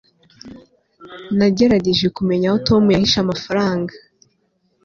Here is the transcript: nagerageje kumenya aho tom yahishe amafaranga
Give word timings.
nagerageje 1.37 2.07
kumenya 2.17 2.45
aho 2.49 2.57
tom 2.67 2.83
yahishe 2.93 3.17
amafaranga 3.21 3.93